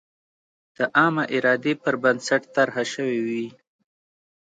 د 0.75 0.77
عامه 0.97 1.23
ارادې 1.35 1.73
پر 1.83 1.95
بنسټ 2.03 2.41
طرحه 2.55 2.83
شوې 2.93 3.19
وي. 3.27 3.45